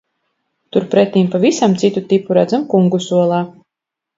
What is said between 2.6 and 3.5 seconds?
kungu solā.